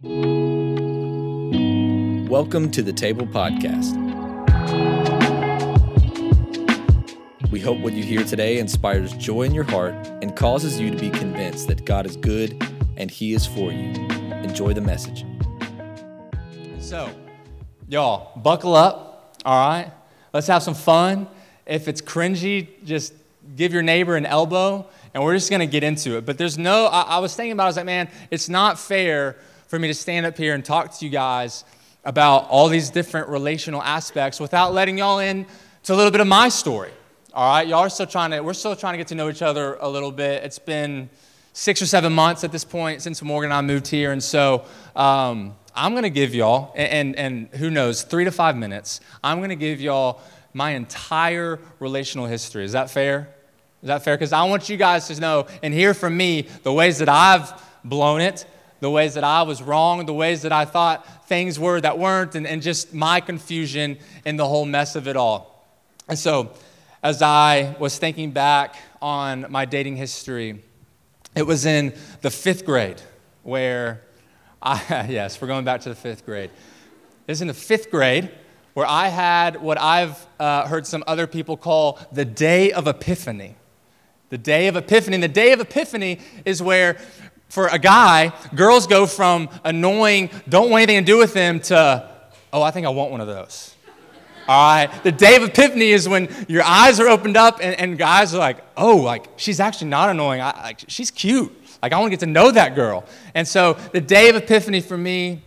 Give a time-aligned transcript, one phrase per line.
[0.00, 0.20] Welcome
[2.70, 3.96] to the Table Podcast.
[7.50, 10.96] We hope what you hear today inspires joy in your heart and causes you to
[10.96, 12.64] be convinced that God is good
[12.96, 13.92] and He is for you.
[14.44, 15.26] Enjoy the message.
[16.78, 17.10] So,
[17.88, 19.90] y'all, buckle up, all right?
[20.32, 21.26] Let's have some fun.
[21.66, 23.14] If it's cringy, just
[23.56, 26.24] give your neighbor an elbow, and we're just gonna get into it.
[26.24, 28.78] But there's no, I, I was thinking about it, I was like, man, it's not
[28.78, 29.34] fair
[29.68, 31.64] for me to stand up here and talk to you guys
[32.04, 35.46] about all these different relational aspects without letting y'all in
[35.82, 36.90] to a little bit of my story.
[37.34, 39.42] All right, y'all are still trying to, we're still trying to get to know each
[39.42, 40.42] other a little bit.
[40.42, 41.10] It's been
[41.52, 44.10] six or seven months at this point since Morgan and I moved here.
[44.10, 44.64] And so
[44.96, 49.00] um, I'm going to give y'all, and, and, and who knows, three to five minutes,
[49.22, 50.22] I'm going to give y'all
[50.54, 52.64] my entire relational history.
[52.64, 53.34] Is that fair?
[53.82, 54.16] Is that fair?
[54.16, 57.52] Because I want you guys to know and hear from me the ways that I've
[57.84, 58.46] blown it
[58.80, 62.34] the ways that I was wrong, the ways that I thought things were that weren't,
[62.34, 65.66] and, and just my confusion in the whole mess of it all.
[66.08, 66.52] And so,
[67.02, 70.62] as I was thinking back on my dating history,
[71.34, 73.00] it was in the fifth grade
[73.42, 74.02] where
[74.62, 76.50] I, yes, we're going back to the fifth grade.
[77.26, 78.30] It was in the fifth grade
[78.74, 83.56] where I had what I've uh, heard some other people call the day of epiphany.
[84.30, 85.14] The day of epiphany.
[85.14, 86.98] And the day of epiphany is where
[87.48, 92.08] for a guy, girls go from annoying, don't want anything to do with them to,
[92.52, 93.74] oh, I think I want one of those.
[94.46, 95.02] All right.
[95.02, 98.38] The day of epiphany is when your eyes are opened up and, and guys are
[98.38, 100.40] like, oh, like she's actually not annoying.
[100.40, 101.54] I, like she's cute.
[101.82, 103.04] Like I want to get to know that girl.
[103.34, 105.42] And so the day of epiphany for me,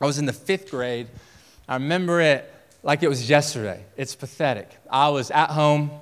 [0.00, 1.06] I was in the fifth grade.
[1.68, 3.84] I remember it like it was yesterday.
[3.96, 4.68] It's pathetic.
[4.90, 5.92] I was at home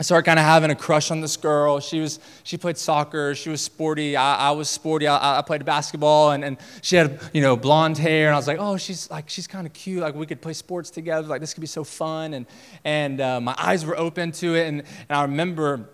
[0.00, 1.78] I started kind of having a crush on this girl.
[1.78, 3.34] She was she played soccer.
[3.34, 4.16] She was sporty.
[4.16, 5.06] I, I was sporty.
[5.06, 8.28] I, I, played basketball, and, and she had you know blonde hair.
[8.28, 10.00] And I was like, oh, she's like she's kind of cute.
[10.00, 11.28] Like we could play sports together.
[11.28, 12.32] Like this could be so fun.
[12.32, 12.46] And
[12.82, 14.68] and uh, my eyes were open to it.
[14.68, 15.86] And, and I remember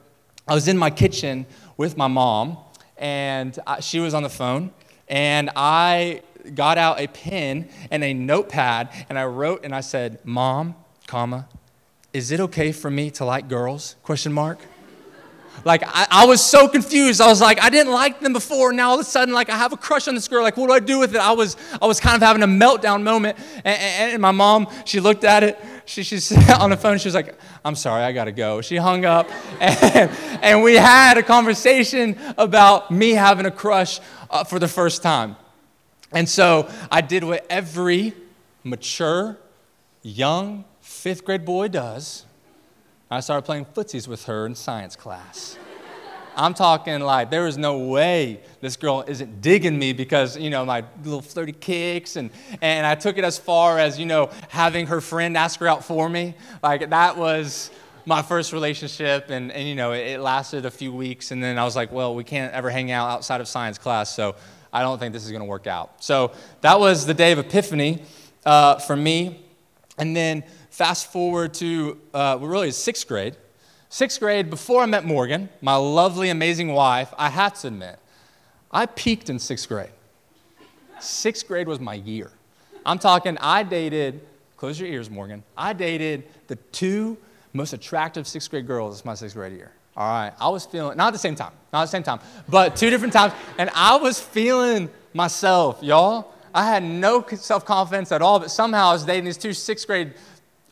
[0.47, 1.45] I was in my kitchen
[1.77, 2.59] with my mom,
[2.97, 4.71] and I, she was on the phone,
[5.09, 6.22] and I
[6.55, 10.77] got out a pen and a notepad, and I wrote and I said, Mom,
[11.09, 11.49] comma,
[12.16, 13.94] is it okay for me to like girls?
[14.03, 14.59] Question mark.
[15.65, 17.21] Like, I, I, was so confused.
[17.21, 18.72] I was like, I didn't like them before.
[18.72, 20.43] Now all of a sudden, like, I have a crush on this girl.
[20.43, 21.21] Like, what do I do with it?
[21.21, 23.37] I was, I was kind of having a meltdown moment.
[23.56, 25.62] And, and, and my mom, she looked at it.
[25.84, 26.97] She, she's on the phone.
[26.99, 28.62] She was like, I'm sorry, I got to go.
[28.62, 29.28] She hung up.
[29.60, 30.10] And,
[30.43, 34.00] and we had a conversation about me having a crush
[34.31, 35.37] uh, for the first time.
[36.12, 38.15] And so I did what every
[38.65, 39.37] mature,
[40.03, 42.24] young, fifth grade boy does.
[43.10, 45.58] I started playing footsies with her in science class.
[46.36, 50.64] I'm talking like there is no way this girl isn't digging me because, you know,
[50.64, 52.16] my little flirty kicks.
[52.16, 52.30] And,
[52.60, 55.84] and I took it as far as, you know, having her friend ask her out
[55.84, 56.34] for me.
[56.62, 57.70] Like that was
[58.04, 59.30] my first relationship.
[59.30, 61.30] And, and you know, it, it lasted a few weeks.
[61.30, 64.14] And then I was like, well, we can't ever hang out outside of science class.
[64.14, 64.36] So
[64.72, 66.04] I don't think this is going to work out.
[66.04, 68.03] So that was the day of epiphany
[68.44, 69.42] uh, for me.
[69.98, 70.44] And then
[70.76, 73.34] Fast forward to, uh, really, sixth grade.
[73.88, 77.98] Sixth grade, before I met Morgan, my lovely, amazing wife, I have to admit,
[78.70, 79.88] I peaked in sixth grade.
[81.00, 82.31] Sixth grade was my year.
[82.84, 84.20] I'm talking, I dated,
[84.59, 87.16] close your ears, Morgan, I dated the two
[87.54, 89.72] most attractive sixth grade girls my sixth grade year.
[89.97, 92.20] All right, I was feeling, not at the same time, not at the same time,
[92.50, 96.34] but two different times, and I was feeling myself, y'all.
[96.53, 99.86] I had no self confidence at all, but somehow I was dating these two sixth
[99.86, 100.12] grade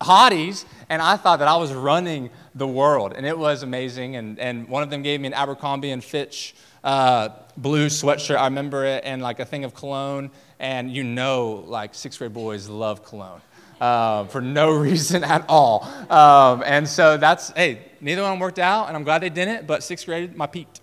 [0.00, 4.16] hotties, and I thought that I was running the world, and it was amazing.
[4.16, 8.37] And, and one of them gave me an Abercrombie and Fitch uh, blue sweatshirt.
[8.37, 10.31] I remember it, and like a thing of cologne.
[10.60, 13.41] And you know, like sixth grade boys love cologne.
[13.81, 15.84] Uh, for no reason at all.
[16.09, 19.82] Um, and so that's, hey, neither one worked out, and I'm glad they didn't, but
[19.82, 20.81] sixth grade, my peaked.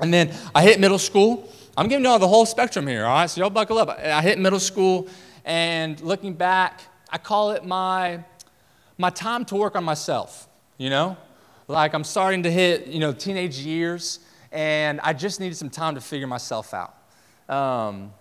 [0.00, 1.50] And then I hit middle school.
[1.76, 3.28] I'm giving y'all the whole spectrum here, all right?
[3.28, 3.90] So y'all buckle up.
[3.90, 5.08] I hit middle school,
[5.44, 6.80] and looking back,
[7.10, 8.24] I call it my,
[8.98, 10.48] my time to work on myself,
[10.78, 11.16] you know?
[11.68, 14.20] Like I'm starting to hit, you know, teenage years,
[14.52, 16.94] and I just needed some time to figure myself out.
[17.48, 18.12] Um,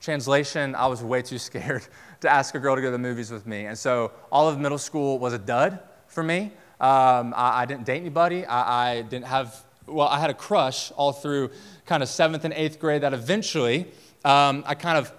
[0.00, 1.86] translation, I was way too scared
[2.20, 3.66] to ask a girl to go to the movies with me.
[3.66, 6.52] And so all of middle school was a dud for me.
[6.80, 8.44] Um, I, I, didn't date anybody.
[8.44, 11.50] I, I, didn't have, well, I had a crush all through
[11.86, 13.86] kind of seventh and eighth grade that eventually
[14.24, 15.12] um, I kind of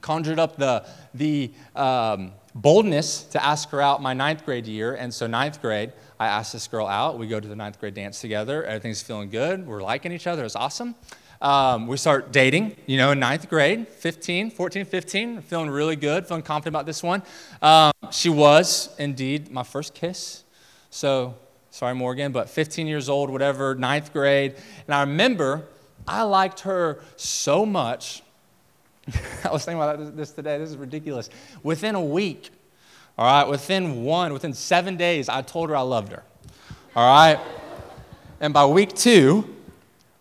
[0.00, 4.94] conjured up the, the, um, boldness to ask her out my ninth grade year.
[4.94, 7.18] And so, ninth grade, I asked this girl out.
[7.18, 8.64] We go to the ninth grade dance together.
[8.64, 9.66] Everything's feeling good.
[9.66, 10.44] We're liking each other.
[10.44, 10.94] It's awesome.
[11.42, 16.26] Um, we start dating, you know, in ninth grade, 15, 14, 15, feeling really good,
[16.26, 17.22] feeling confident about this one.
[17.60, 20.44] Um, she was indeed my first kiss.
[20.88, 21.34] So,
[21.70, 24.54] sorry, Morgan, but 15 years old, whatever, ninth grade.
[24.86, 25.66] And I remember
[26.06, 28.22] I liked her so much.
[29.44, 30.58] I was thinking about this today.
[30.58, 31.30] This is ridiculous.
[31.62, 32.50] Within a week,
[33.18, 36.22] all right, within one, within seven days, I told her I loved her.
[36.96, 37.38] All right?
[38.40, 39.54] And by week two,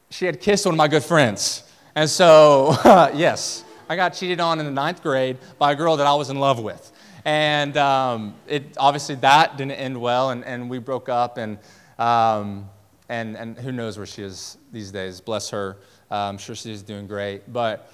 [0.10, 1.64] she had kissed one of my good friends.
[1.96, 2.76] And so,
[3.14, 6.30] yes, I got cheated on in the ninth grade by a girl that I was
[6.30, 6.92] in love with.
[7.26, 11.58] And um, it, obviously that didn't end well, and, and we broke up, and,
[11.98, 12.70] um,
[13.08, 15.22] and, and who knows where she is these days.
[15.22, 15.78] Bless her.
[16.12, 17.52] Uh, I'm sure she's doing great.
[17.52, 17.90] But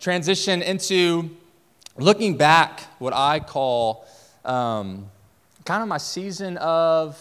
[0.00, 1.30] transition into
[1.96, 4.06] looking back, what I call
[4.44, 5.10] um,
[5.64, 7.18] kind of my season of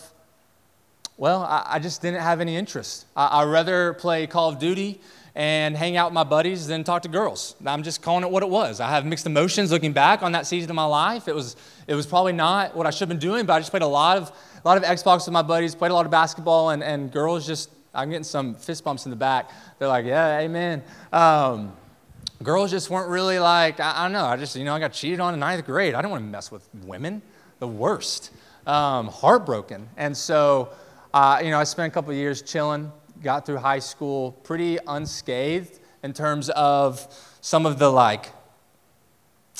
[1.18, 3.08] well, I, I just didn't have any interest.
[3.16, 5.02] I, would rather play Call of Duty
[5.34, 7.56] and hang out with my buddies than talk to girls.
[7.66, 8.80] I'm just calling it what it was.
[8.80, 11.28] I have mixed emotions looking back on that season of my life.
[11.28, 11.56] It was,
[11.88, 13.88] it was probably not what I should have been doing, but I just played a
[13.88, 14.32] lot of,
[14.64, 17.48] a lot of Xbox with my buddies, played a lot of basketball, and, and girls
[17.48, 19.50] just, I'm getting some fist bumps in the back.
[19.80, 20.84] They're like, yeah, amen.
[21.12, 21.74] Um,
[22.44, 24.94] girls just weren't really like, I, I, don't know, I just, you know, I got
[24.94, 25.94] cheated on in ninth grade.
[25.94, 27.22] I don't want to mess with women,
[27.60, 28.32] the worst.
[28.66, 29.88] Um, heartbroken.
[29.96, 30.70] And so,
[31.14, 32.92] uh, you know, I spent a couple years chilling,
[33.24, 37.08] got through high school pretty unscathed in terms of
[37.42, 38.32] some of the like,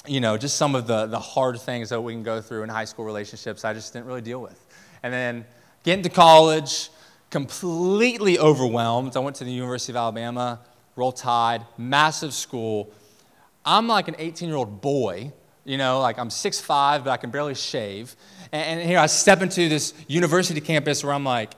[0.06, 2.70] you know, just some of the, the hard things that we can go through in
[2.70, 4.66] high school relationships I just didn't really deal with.
[5.04, 5.46] And then
[5.84, 6.90] getting to college,
[7.30, 9.16] completely overwhelmed.
[9.16, 10.60] I went to the University of Alabama,
[10.98, 12.92] Roll Tide, massive school.
[13.64, 15.32] I'm like an 18 year old boy,
[15.64, 18.16] you know, like I'm 6'5, but I can barely shave.
[18.52, 21.54] And, and here I step into this university campus where I'm like,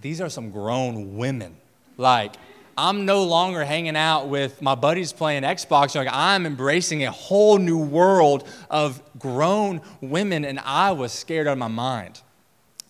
[0.00, 1.56] these are some grown women.
[1.96, 2.36] Like,
[2.78, 5.94] I'm no longer hanging out with my buddies playing Xbox.
[5.94, 11.52] Like, I'm embracing a whole new world of grown women, and I was scared out
[11.52, 12.22] of my mind.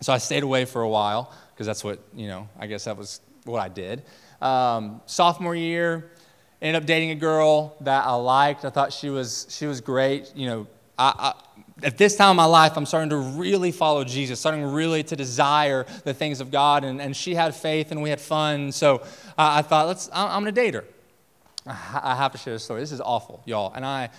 [0.00, 2.96] So I stayed away for a while because that's what, you know, I guess that
[2.96, 4.02] was what I did.
[4.40, 6.10] Um, sophomore year,
[6.62, 8.64] ended up dating a girl that I liked.
[8.64, 10.32] I thought she was, she was great.
[10.34, 10.66] You know,
[10.98, 11.34] I, I
[11.82, 15.16] at this time in my life, I'm starting to really follow Jesus, starting really to
[15.16, 16.84] desire the things of God.
[16.84, 18.72] And, and she had faith and we had fun.
[18.72, 19.06] So uh,
[19.36, 20.84] I thought, let's, I'm going to date her.
[21.66, 22.80] I have to share this story.
[22.80, 23.72] This is awful, y'all.
[23.74, 24.10] And I,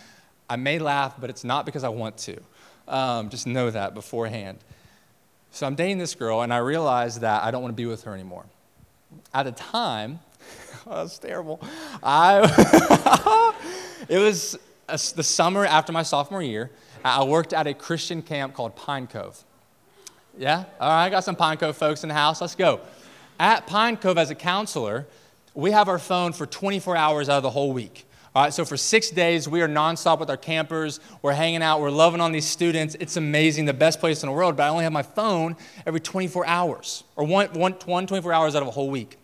[0.50, 2.41] I may laugh, but it's not because I want to.
[2.88, 4.59] Um, just know that beforehand.
[5.51, 8.03] So I'm dating this girl, and I realize that I don't want to be with
[8.03, 8.45] her anymore.
[9.34, 10.19] At a time,
[10.88, 11.62] oh, that's terrible.
[12.04, 13.54] I,
[14.10, 16.72] it was a, the summer after my sophomore year,
[17.04, 19.44] I worked at a Christian camp called Pine Cove.
[20.38, 20.66] Yeah?
[20.80, 22.42] All right, I got some Pine Cove folks in the house.
[22.42, 22.81] Let's go.
[23.40, 25.08] At Pine Cove, as a counselor,
[25.54, 28.06] we have our phone for 24 hours out of the whole week.
[28.33, 31.01] All right, so for six days, we are nonstop with our campers.
[31.22, 31.81] We're hanging out.
[31.81, 32.95] We're loving on these students.
[32.98, 34.56] It's amazing, the best place in the world.
[34.56, 38.56] But I only have my phone every 24 hours, or one, one, one 24 hours
[38.56, 39.18] out of a whole week.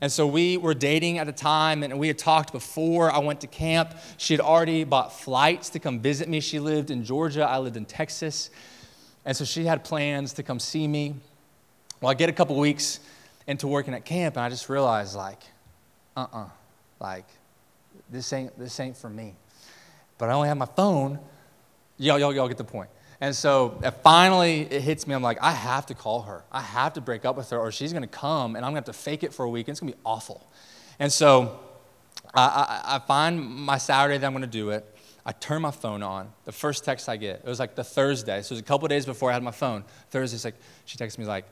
[0.00, 3.40] And so we were dating at the time, and we had talked before I went
[3.42, 3.94] to camp.
[4.16, 6.40] She had already bought flights to come visit me.
[6.40, 8.50] She lived in Georgia, I lived in Texas.
[9.24, 11.14] And so she had plans to come see me.
[12.00, 12.98] Well, I get a couple weeks
[13.46, 15.42] into working at camp, and I just realized, like,
[16.16, 16.48] uh uh-uh, uh,
[17.00, 17.26] like,
[18.14, 19.34] this ain't, this ain't for me.
[20.16, 21.18] But I only have my phone.
[21.98, 22.90] Y'all, y'all, y'all get the point.
[23.20, 25.14] And so uh, finally it hits me.
[25.14, 26.44] I'm like, I have to call her.
[26.52, 28.82] I have to break up with her, or she's going to come and I'm going
[28.82, 29.68] to have to fake it for a week.
[29.68, 30.46] And it's going to be awful.
[30.98, 31.58] And so
[32.34, 34.84] I, I, I find my Saturday that I'm going to do it.
[35.26, 36.30] I turn my phone on.
[36.44, 38.42] The first text I get, it was like the Thursday.
[38.42, 39.84] So it was a couple days before I had my phone.
[40.10, 41.46] Thursday, like, she texts me like,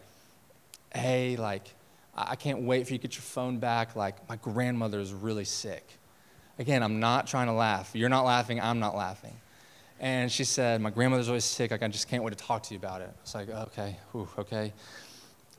[0.95, 1.73] hey, like,
[2.14, 3.97] I can't wait for you to get your phone back.
[3.97, 5.99] Like, my grandmother is really sick.
[6.59, 7.90] Again, I'm not trying to laugh.
[7.94, 9.35] You're not laughing, I'm not laughing.
[10.00, 11.71] And she said, My grandmother's always sick.
[11.71, 13.11] Like, I just can't wait to talk to you about it.
[13.23, 14.73] It's like, okay, whew, okay.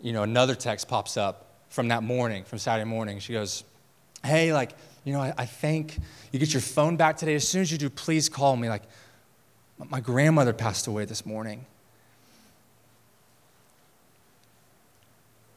[0.02, 3.20] You know, another text pops up from that morning, from Saturday morning.
[3.20, 3.64] She goes,
[4.24, 4.72] Hey, like,
[5.06, 5.98] you know, I, I think
[6.32, 7.36] you get your phone back today.
[7.36, 8.70] As soon as you do, please call me.
[8.70, 8.84] Like,
[9.90, 11.66] my grandmother passed away this morning.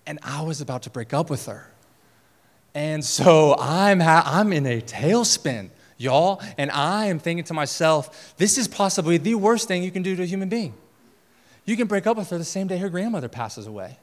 [0.07, 1.69] And I was about to break up with her.
[2.77, 6.43] And so I'm, ha- I'm in a tailspin y'all.
[6.59, 10.15] And I am thinking to myself, this is possibly the worst thing you can do
[10.15, 10.75] to a human being.
[11.65, 13.97] You can break up with her the same day her grandmother passes away.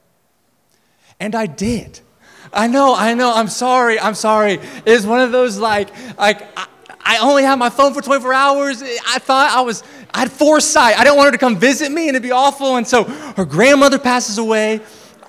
[1.20, 2.00] And I did.
[2.52, 4.60] I know, I know, I'm sorry, I'm sorry.
[4.88, 6.68] It's one of those like, like, I,
[7.00, 8.82] I only have my phone for 24 hours.
[8.82, 9.84] I thought I was,
[10.16, 10.98] I had foresight.
[10.98, 12.78] I didn't want her to come visit me and it'd be awful.
[12.78, 14.82] And so her grandmother passes away.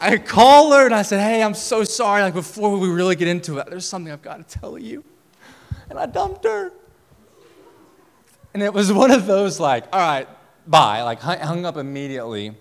[0.05, 2.23] I call her and I said, Hey, I'm so sorry.
[2.23, 5.03] Like, before we really get into it, there's something I've got to tell you.
[5.89, 6.73] And I dumped her.
[8.53, 10.29] And it was one of those, like, all right,
[10.67, 11.03] bye.
[11.03, 12.55] Like, hung up immediately.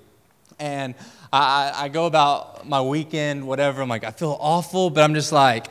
[0.58, 0.96] And
[1.34, 3.82] I, I go about my weekend, whatever.
[3.82, 5.68] I'm like, I feel awful, but I'm just like,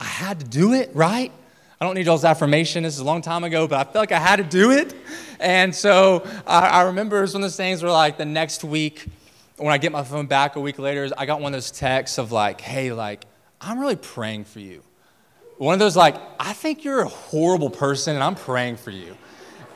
[0.00, 1.30] I had to do it, right?
[1.80, 2.82] I don't need y'all's affirmation.
[2.82, 4.94] This is a long time ago, but I felt like I had to do it.
[5.38, 8.64] And so I, I remember it was one of those things where, like, the next
[8.64, 9.06] week,
[9.56, 12.18] when I get my phone back a week later, I got one of those texts
[12.18, 13.24] of, like, hey, like,
[13.60, 14.82] I'm really praying for you.
[15.58, 19.16] One of those, like, I think you're a horrible person and I'm praying for you.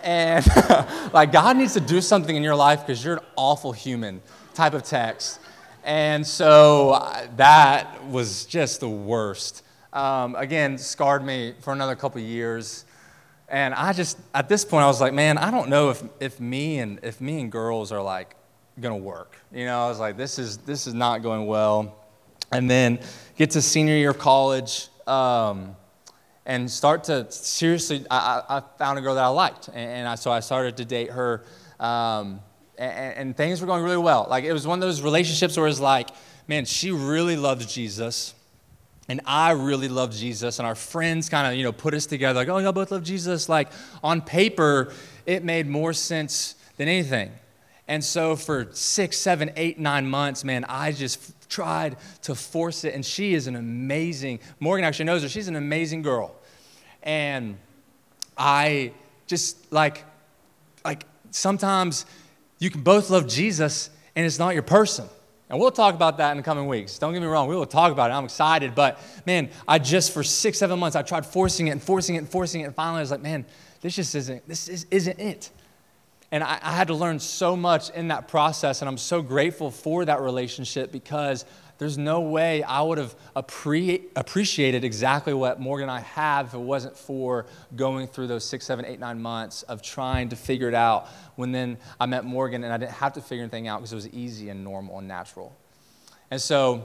[0.02, 0.46] And,
[1.12, 4.20] like, God needs to do something in your life because you're an awful human
[4.54, 5.40] type of text.
[5.84, 12.84] And so that was just the worst um, again, scarred me for another couple years.
[13.48, 16.40] And I just, at this point, I was like, man, I don't know if, if
[16.40, 18.36] me and if me and girls are like
[18.80, 19.36] gonna work.
[19.52, 21.96] You know, I was like, this is this is not going well.
[22.50, 23.00] And then
[23.36, 25.76] get to senior year of college um,
[26.46, 28.06] and start to seriously.
[28.10, 30.84] I, I, found a girl that I liked, and, and I, so I started to
[30.84, 31.44] date her.
[31.78, 32.40] Um,
[32.78, 34.26] and, and things were going really well.
[34.30, 36.08] Like it was one of those relationships where it's like,
[36.46, 38.34] man, she really loves Jesus
[39.08, 42.38] and I really love Jesus, and our friends kind of, you know, put us together
[42.38, 43.48] like, oh, y'all both love Jesus.
[43.48, 43.68] Like
[44.04, 44.92] on paper,
[45.24, 47.32] it made more sense than anything.
[47.88, 52.94] And so for six, seven, eight, nine months, man, I just tried to force it.
[52.94, 56.36] And she is an amazing, Morgan actually knows her, she's an amazing girl.
[57.02, 57.56] And
[58.36, 58.92] I
[59.26, 60.04] just like,
[60.84, 62.04] like sometimes
[62.58, 65.08] you can both love Jesus and it's not your person.
[65.48, 66.98] And we'll talk about that in the coming weeks.
[66.98, 68.14] Don't get me wrong, we will talk about it.
[68.14, 68.74] I'm excited.
[68.74, 72.18] But man, I just, for six, seven months, I tried forcing it and forcing it
[72.18, 72.64] and forcing it.
[72.64, 73.46] And finally, I was like, man,
[73.80, 75.50] this just isn't, this is, isn't it.
[76.30, 78.82] And I, I had to learn so much in that process.
[78.82, 81.44] And I'm so grateful for that relationship because
[81.78, 86.54] there's no way I would have appre- appreciated exactly what Morgan and I have if
[86.54, 90.68] it wasn't for going through those six, seven, eight, nine months of trying to figure
[90.68, 91.06] it out.
[91.36, 93.96] When then I met Morgan and I didn't have to figure anything out because it
[93.96, 95.56] was easy and normal and natural.
[96.32, 96.84] And so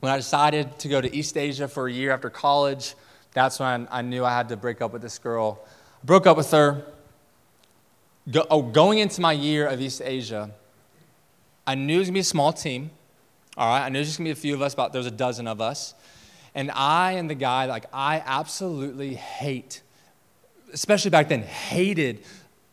[0.00, 2.96] when I decided to go to East Asia for a year after college,
[3.32, 5.64] that's when I knew I had to break up with this girl.
[6.02, 6.84] I broke up with her.
[8.30, 10.50] Go, oh, going into my year of East Asia,
[11.66, 12.90] I knew it was gonna be a small team.
[13.56, 15.10] All right, I know there's just gonna be a few of us, about there's a
[15.10, 15.94] dozen of us.
[16.54, 19.82] And I am the guy, like, I absolutely hate,
[20.72, 22.24] especially back then, hated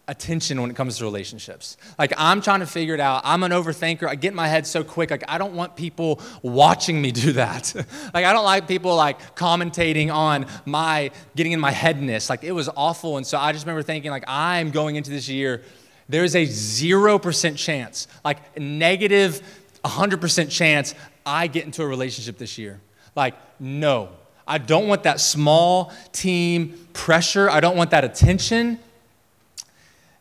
[0.08, 1.77] attention when it comes to relationships.
[1.98, 3.22] Like, I'm trying to figure it out.
[3.24, 4.08] I'm an overthinker.
[4.08, 5.12] I get in my head so quick.
[5.12, 7.74] Like, I don't want people watching me do that.
[8.13, 12.29] like, I don't like people, like, commentating on my getting in my headness.
[12.29, 13.17] Like, it was awful.
[13.17, 15.62] And so I just remember thinking, like, I'm going into this year,
[16.10, 19.41] there's a 0% chance, like, negative
[19.86, 20.93] 100% chance
[21.25, 22.81] I get into a relationship this year.
[23.15, 24.10] Like, no.
[24.48, 27.50] I don't want that small team pressure.
[27.50, 28.79] I don't want that attention.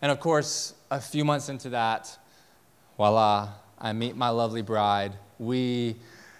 [0.02, 2.16] And of course, a few months into that,
[2.97, 5.12] voila, I meet my lovely bride.
[5.38, 5.97] We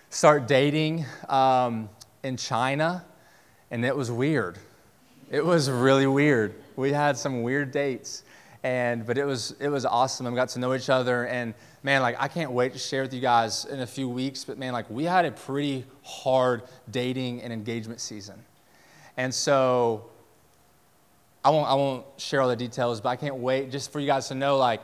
[0.09, 1.91] start dating um,
[2.23, 3.05] in China,
[3.71, 4.59] and it was weird.
[5.31, 6.55] It was really weird.
[6.77, 8.25] We had some weird dates,
[8.63, 10.27] and but it was it was awesome.
[10.27, 13.03] And we got to know each other, and man, like I can't wait to share
[13.03, 14.45] with you guys in a few weeks.
[14.45, 18.43] But man, like we had a pretty hard dating and engagement season.
[19.17, 20.10] And so
[21.45, 24.07] I won't, I won't share all the details, but I can't wait just for you
[24.07, 24.81] guys to know like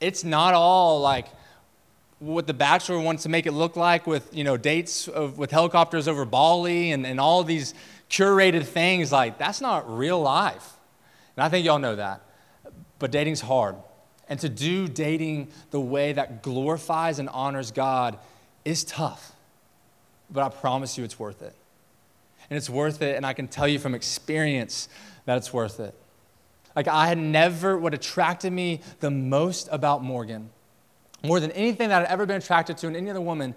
[0.00, 1.26] it's not all like
[2.18, 5.50] what the bachelor wants to make it look like with you know dates of, with
[5.50, 7.74] helicopters over bali and, and all these
[8.08, 10.72] curated things like that's not real life
[11.36, 12.22] and i think y'all know that
[12.98, 13.76] but dating's hard
[14.28, 18.18] and to do dating the way that glorifies and honors God
[18.64, 19.32] is tough.
[20.30, 21.54] But I promise you it's worth it.
[22.48, 24.88] And it's worth it, and I can tell you from experience
[25.24, 25.94] that it's worth it.
[26.76, 30.50] Like, I had never, what attracted me the most about Morgan,
[31.24, 33.54] more than anything that I'd ever been attracted to in any other woman,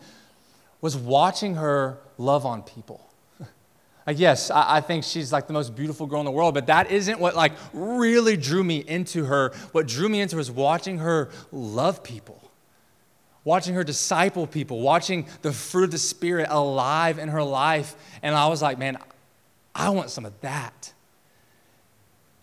[0.82, 3.06] was watching her love on people.
[4.08, 6.66] Like, yes, I, I, think she's like the most beautiful girl in the world, but
[6.66, 9.54] that isn't what like really drew me into her.
[9.72, 12.49] What drew me into her was watching her love people,
[13.50, 17.96] watching her disciple people, watching the fruit of the Spirit alive in her life.
[18.22, 18.96] And I was like, man,
[19.74, 20.94] I want some of that.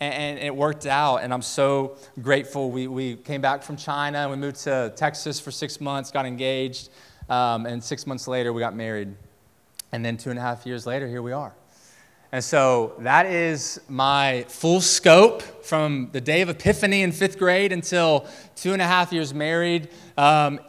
[0.01, 2.71] And, it worked out, and I'm so grateful.
[2.71, 6.25] We, we came back from China and we moved to Texas for six months, got
[6.25, 6.89] engaged,
[7.29, 9.15] um, and six months later, we got married.
[9.93, 11.53] And then two and a half years later, here we are.
[12.33, 17.71] And so that is my full scope from the day of Epiphany in fifth grade
[17.71, 19.87] until two and a half years married.
[20.17, 20.59] Um,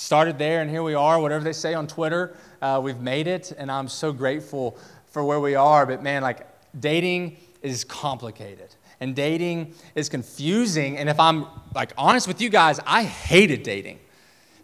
[0.00, 1.20] started there, and here we are.
[1.20, 4.78] Whatever they say on Twitter, uh, we've made it, and I'm so grateful
[5.08, 5.84] for where we are.
[5.84, 6.46] But man, like
[6.78, 10.96] dating is complicated, and dating is confusing.
[10.96, 14.00] And if I'm like honest with you guys, I hated dating.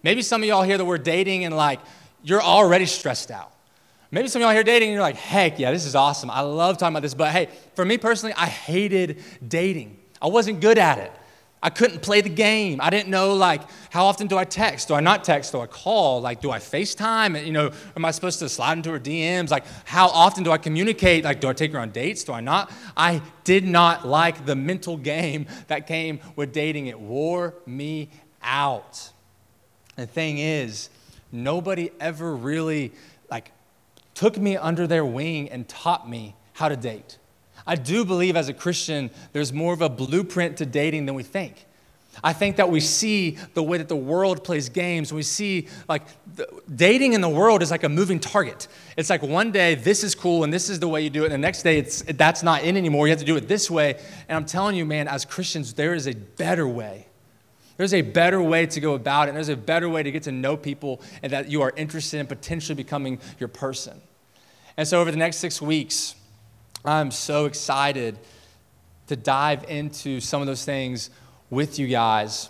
[0.02, 1.80] Maybe some of y'all hear the word dating and like
[2.22, 3.52] you're already stressed out.
[4.10, 6.30] Maybe some of y'all here dating and you're like, heck yeah, this is awesome.
[6.30, 7.14] I love talking about this.
[7.14, 9.98] But hey, for me personally, I hated dating.
[10.22, 11.12] I wasn't good at it.
[11.62, 12.80] I couldn't play the game.
[12.82, 14.88] I didn't know like how often do I text?
[14.88, 15.52] Do I not text?
[15.52, 16.20] Do I call?
[16.20, 17.44] Like do I FaceTime?
[17.44, 19.50] You know, am I supposed to slide into her DMs?
[19.50, 21.24] Like how often do I communicate?
[21.24, 22.24] Like do I take her on dates?
[22.24, 22.70] Do I not?
[22.96, 26.88] I did not like the mental game that came with dating.
[26.88, 28.10] It wore me
[28.42, 29.10] out.
[29.96, 30.90] The thing is,
[31.32, 32.92] nobody ever really
[33.30, 33.50] like
[34.14, 37.18] took me under their wing and taught me how to date.
[37.66, 41.22] I do believe as a Christian, there's more of a blueprint to dating than we
[41.22, 41.66] think.
[42.24, 45.12] I think that we see the way that the world plays games.
[45.12, 46.06] We see like
[46.74, 48.68] dating in the world is like a moving target.
[48.96, 51.26] It's like one day this is cool and this is the way you do it,
[51.26, 53.06] and the next day it's that's not in anymore.
[53.06, 54.00] You have to do it this way.
[54.28, 57.06] And I'm telling you, man, as Christians, there is a better way.
[57.76, 59.30] There's a better way to go about it.
[59.30, 62.20] And there's a better way to get to know people and that you are interested
[62.20, 64.00] in potentially becoming your person.
[64.78, 66.14] And so over the next six weeks,
[66.86, 68.16] I'm so excited
[69.08, 71.10] to dive into some of those things
[71.50, 72.48] with you guys.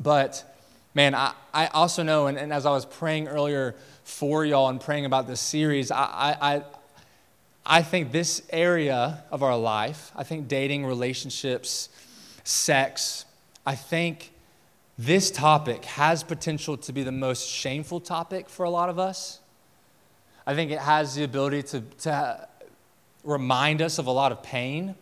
[0.00, 0.44] But
[0.92, 4.80] man, I, I also know, and, and as I was praying earlier for y'all and
[4.80, 6.62] praying about this series, I, I,
[7.64, 11.90] I think this area of our life, I think dating, relationships,
[12.42, 13.24] sex,
[13.64, 14.32] I think
[14.98, 19.38] this topic has potential to be the most shameful topic for a lot of us.
[20.44, 22.48] I think it has the ability to, to
[23.28, 24.94] remind us of a lot of pain.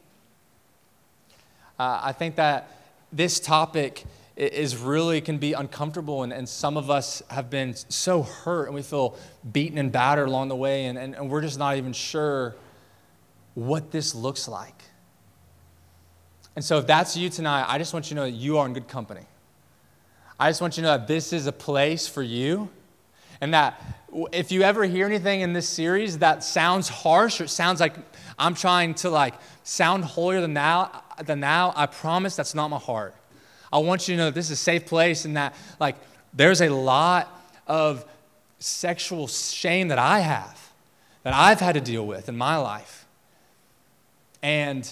[1.79, 2.69] Uh, I think that
[3.13, 4.05] this topic
[4.37, 8.75] is really can be uncomfortable and, and some of us have been so hurt and
[8.75, 9.17] we feel
[9.51, 12.55] beaten and battered along the way and, and, and we're just not even sure
[13.55, 14.83] what this looks like
[16.55, 18.67] and so if that's you tonight i just want you to know that you are
[18.67, 19.25] in good company
[20.39, 22.69] i just want you to know that this is a place for you
[23.41, 23.81] and that
[24.33, 27.95] if you ever hear anything in this series that sounds harsh or it sounds like
[28.39, 32.79] I'm trying to like sound holier than now, than now, I promise that's not my
[32.79, 33.15] heart.
[33.73, 35.97] I want you to know that this is a safe place and that like
[36.33, 37.29] there's a lot
[37.67, 38.05] of
[38.59, 40.71] sexual shame that I have,
[41.23, 43.07] that I've had to deal with in my life.
[44.43, 44.89] And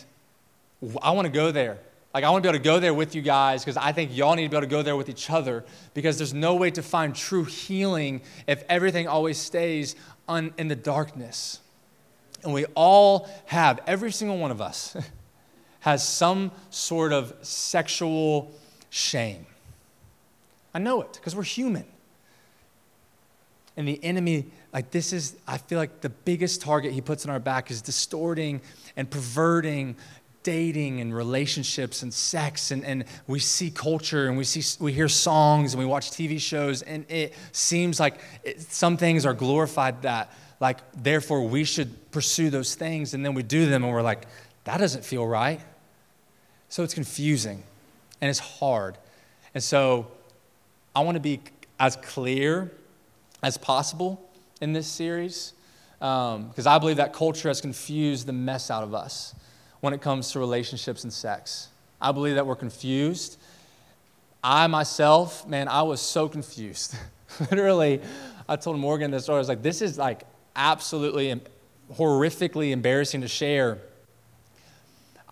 [1.03, 1.79] I want to go there.
[2.13, 4.17] Like, I want to be able to go there with you guys because I think
[4.17, 6.71] y'all need to be able to go there with each other because there's no way
[6.71, 9.97] to find true healing if everything always stays
[10.29, 11.59] un- in the darkness.
[12.45, 14.97] And we all have, every single one of us
[15.81, 18.53] has some sort of sexual
[18.91, 19.47] shame.
[20.75, 21.85] I know it because we're human.
[23.77, 27.31] And the enemy, like, this is, I feel like the biggest target he puts on
[27.31, 28.61] our back is distorting
[28.97, 29.97] and perverting
[30.45, 35.09] dating and relationships and sex and, and we see culture and we see we hear
[35.09, 40.03] songs and we watch tv shows and it seems like it, some things are glorified
[40.03, 40.31] that
[40.65, 44.27] like therefore we should pursue those things and then we do them and we're like
[44.65, 45.61] that doesn't feel right
[46.69, 47.63] so it's confusing
[48.21, 48.97] and it's hard
[49.55, 50.07] and so
[50.97, 51.41] i want to be
[51.79, 52.73] as clear
[53.43, 54.21] as possible
[54.61, 55.53] in this series
[55.99, 59.35] because um, i believe that culture has confused the mess out of us
[59.85, 61.69] when it comes to relationships and sex.
[62.01, 63.37] I believe that we're confused.
[64.43, 66.97] I myself, man, I was so confused.
[67.51, 68.01] Literally,
[68.49, 69.37] I told Morgan this story.
[69.37, 70.23] I was like, this is like
[70.57, 71.41] absolutely
[71.93, 73.79] horrifically embarrassing to share.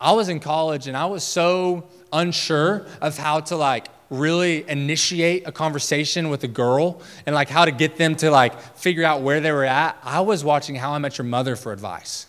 [0.00, 5.46] I was in college and I was so unsure of how to like really initiate
[5.46, 9.22] a conversation with a girl and like how to get them to like figure out
[9.22, 9.96] where they were at.
[10.02, 12.26] I was watching How I Met Your Mother for advice.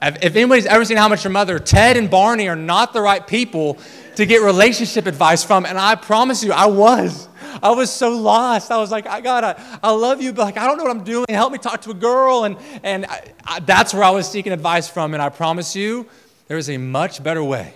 [0.00, 3.00] If anybody's ever seen How I Met Your Mother, Ted and Barney are not the
[3.00, 3.78] right people
[4.16, 5.66] to get relationship advice from.
[5.66, 7.28] And I promise you, I was.
[7.64, 8.70] I was so lost.
[8.70, 11.02] I was like, I gotta, I love you, but like, I don't know what I'm
[11.02, 11.24] doing.
[11.30, 12.44] Help me talk to a girl.
[12.44, 15.14] And, and I, I, that's where I was seeking advice from.
[15.14, 16.06] And I promise you,
[16.46, 17.72] there is a much better way.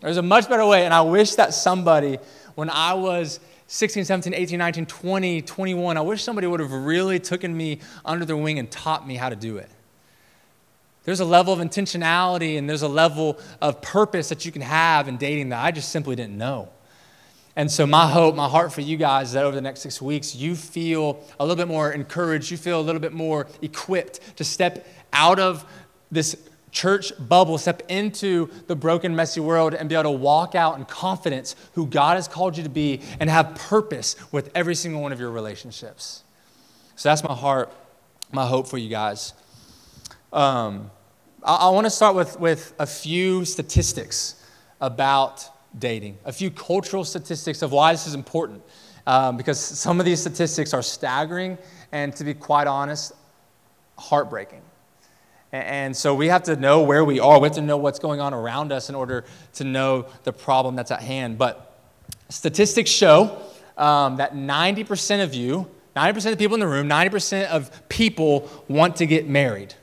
[0.00, 0.86] There's a much better way.
[0.86, 2.18] And I wish that somebody,
[2.54, 7.18] when I was 16, 17, 18, 19, 20, 21, I wish somebody would have really
[7.18, 9.68] taken me under their wing and taught me how to do it.
[11.04, 15.08] There's a level of intentionality and there's a level of purpose that you can have
[15.08, 16.70] in dating that I just simply didn't know.
[17.56, 20.00] And so, my hope, my heart for you guys is that over the next six
[20.00, 24.36] weeks, you feel a little bit more encouraged, you feel a little bit more equipped
[24.36, 25.64] to step out of
[26.12, 26.36] this
[26.70, 30.84] church bubble, step into the broken, messy world, and be able to walk out in
[30.84, 35.12] confidence who God has called you to be and have purpose with every single one
[35.12, 36.22] of your relationships.
[36.96, 37.72] So that's my heart,
[38.32, 39.32] my hope for you guys.
[40.32, 40.90] Um,
[41.42, 44.36] I, I want to start with, with a few statistics
[44.80, 48.62] about dating, a few cultural statistics of why this is important.
[49.06, 51.58] Um, because some of these statistics are staggering
[51.90, 53.12] and, to be quite honest,
[53.98, 54.62] heartbreaking.
[55.52, 57.40] And so we have to know where we are.
[57.40, 60.76] We have to know what's going on around us in order to know the problem
[60.76, 61.38] that's at hand.
[61.38, 61.76] But
[62.28, 63.42] statistics show
[63.76, 68.48] um, that 90% of you, 90% of the people in the room, 90% of people
[68.68, 69.74] want to get married.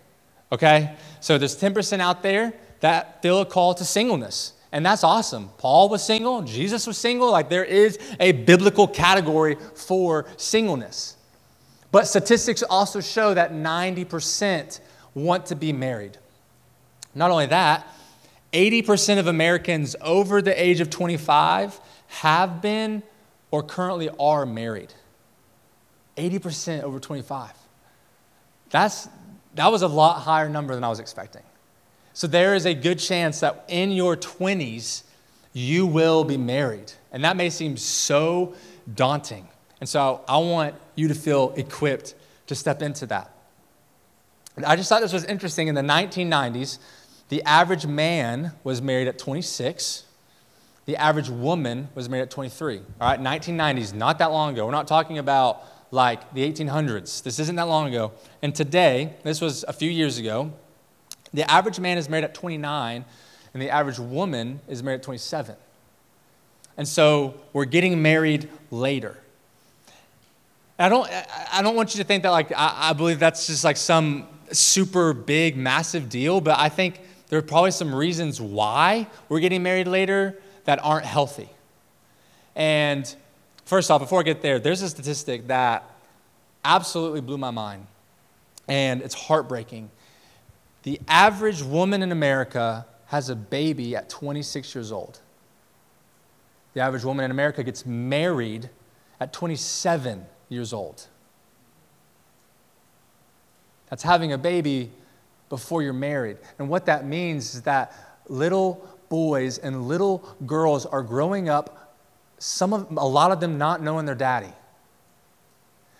[0.52, 0.95] Okay?
[1.19, 4.54] So there's 10% out there that feel a call to singleness.
[4.72, 5.50] And that's awesome.
[5.58, 7.32] Paul was single, Jesus was single.
[7.32, 11.16] Like there is a biblical category for singleness.
[11.92, 14.80] But statistics also show that 90%
[15.14, 16.18] want to be married.
[17.16, 17.88] Not only that,
[18.54, 23.04] 80% of Americans over the age of 25 have been
[23.52, 24.94] or currently are married.
[26.18, 27.52] 80% over 25.
[28.70, 29.08] That's,
[29.56, 31.44] that was a lot higher number than I was expecting.
[32.18, 35.04] So there is a good chance that in your 20s,
[35.54, 36.94] you will be married.
[37.12, 38.56] And that may seem so
[38.92, 39.48] daunting.
[39.80, 42.16] And so I want you to feel equipped
[42.48, 43.32] to step into that.
[44.66, 45.68] I just thought this was interesting.
[45.68, 46.80] In the 1990s,
[47.30, 50.04] the average man was married at 26.
[50.88, 52.80] The average woman was married at 23.
[53.00, 54.66] All right, 1990s, not that long ago.
[54.66, 57.22] We're not talking about like the 1800s.
[57.22, 58.14] This isn't that long ago.
[58.42, 60.52] And today, this was a few years ago,
[61.34, 63.06] the average man is married at 29,
[63.54, 65.56] and the average woman is married at 27.
[66.78, 69.18] And so we're getting married later.
[70.80, 71.10] I don't,
[71.52, 74.28] I don't want you to think that like I, I believe that's just like some
[74.52, 79.63] super big, massive deal, but I think there are probably some reasons why we're getting
[79.63, 81.50] married later that aren't healthy.
[82.56, 83.13] And
[83.66, 85.84] first off, before I get there, there's a statistic that
[86.63, 87.88] absolutely blew my mind,
[88.68, 89.90] and it's heartbreaking.
[90.84, 95.20] The average woman in America has a baby at 26 years old.
[96.74, 98.70] The average woman in America gets married
[99.20, 101.08] at 27 years old.
[103.90, 104.92] That's having a baby
[105.50, 106.38] before you're married.
[106.60, 107.94] And what that means is that
[108.28, 111.96] little boys and little girls are growing up,
[112.38, 114.54] some of, a lot of them not knowing their daddy.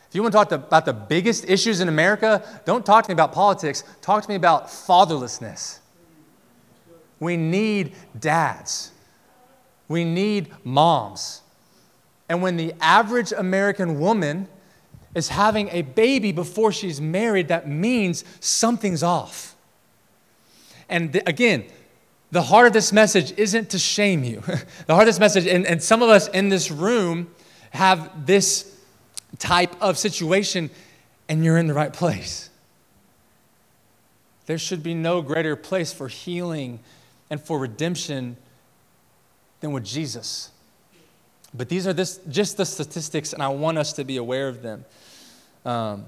[0.10, 3.10] If you want to talk to, about the biggest issues in America, don't talk to
[3.10, 3.84] me about politics.
[4.02, 5.80] Talk to me about fatherlessness.
[7.20, 8.92] We need dads.
[9.88, 11.42] We need moms.
[12.30, 14.48] And when the average American woman
[15.16, 19.56] is having a baby before she's married, that means something's off.
[20.90, 21.66] And th- again,
[22.32, 24.42] the heart of this message isn't to shame you.
[24.86, 27.32] the heart of this message, and, and some of us in this room
[27.72, 28.77] have this
[29.36, 30.70] type of situation,
[31.28, 32.50] and you're in the right place.
[34.46, 36.80] There should be no greater place for healing
[37.30, 38.38] and for redemption
[39.60, 40.52] than with Jesus.
[41.54, 44.62] But these are this, just the statistics, and I want us to be aware of
[44.62, 44.86] them.
[45.66, 46.06] Um,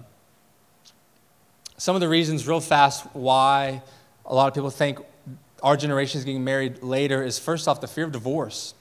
[1.77, 3.81] some of the reasons, real fast, why
[4.25, 4.99] a lot of people think
[5.63, 8.73] our generation is getting married later is first off the fear of divorce.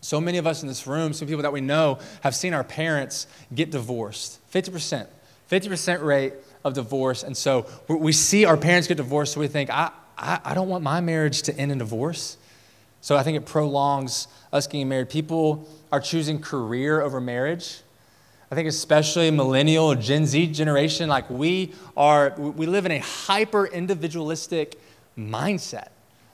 [0.00, 2.64] So many of us in this room, some people that we know, have seen our
[2.64, 5.06] parents get divorced 50%,
[5.50, 6.34] 50% rate
[6.64, 7.22] of divorce.
[7.22, 10.68] And so we see our parents get divorced, so we think, I, I, I don't
[10.68, 12.36] want my marriage to end in divorce.
[13.00, 15.08] So I think it prolongs us getting married.
[15.08, 17.80] People are choosing career over marriage.
[18.50, 23.66] I think especially millennial Gen Z generation, like we are, we live in a hyper
[23.66, 24.78] individualistic
[25.16, 25.88] mindset.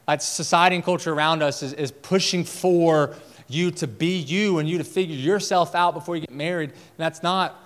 [0.09, 3.15] Like society and culture around us is, is pushing for
[3.49, 6.71] you to be you and you to figure yourself out before you get married.
[6.71, 7.61] And that's not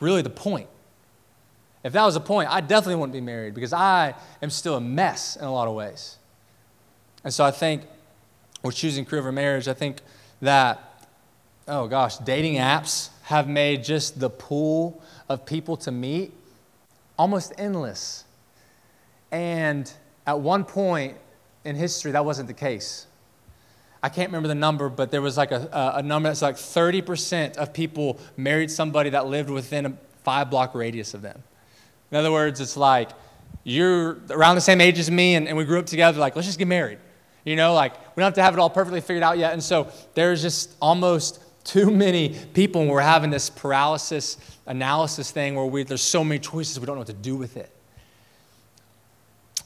[0.00, 0.68] really the point.
[1.82, 4.80] If that was the point, I definitely wouldn't be married because I am still a
[4.80, 6.16] mess in a lot of ways.
[7.24, 7.82] And so I think
[8.62, 9.68] we're choosing career over marriage.
[9.68, 10.00] I think
[10.40, 11.06] that,
[11.68, 16.32] oh gosh, dating apps have made just the pool of people to meet
[17.18, 18.24] almost endless.
[19.30, 19.92] And
[20.26, 21.16] at one point
[21.64, 23.06] in history, that wasn't the case.
[24.04, 27.56] I can't remember the number, but there was like a, a number that's like 30%
[27.56, 31.42] of people married somebody that lived within a five block radius of them.
[32.10, 33.08] In other words, it's like
[33.62, 36.46] you're around the same age as me and, and we grew up together, like, let's
[36.46, 36.98] just get married.
[37.46, 39.54] You know, like we don't have to have it all perfectly figured out yet.
[39.54, 44.36] And so there's just almost too many people and we're having this paralysis
[44.66, 47.56] analysis thing where we, there's so many choices we don't know what to do with
[47.56, 47.70] it.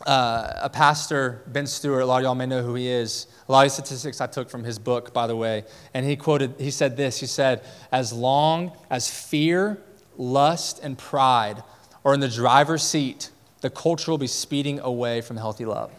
[0.07, 3.27] Uh, a pastor, Ben Stuart, a lot of y'all may know who he is.
[3.49, 5.65] A lot of statistics I took from his book, by the way.
[5.93, 9.83] And he quoted, he said this He said, As long as fear,
[10.17, 11.63] lust, and pride
[12.05, 13.31] are in the driver's seat,
[13.61, 15.91] the culture will be speeding away from healthy love.